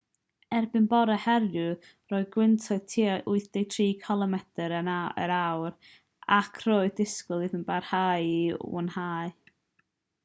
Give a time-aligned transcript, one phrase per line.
[0.59, 1.65] erbyn bore heddiw
[2.13, 4.89] roedd gwyntoedd tua 83 cilomedr yr
[5.35, 5.77] awr
[6.39, 8.43] ac roedd disgwyl iddo barhau i
[8.79, 9.33] wanhau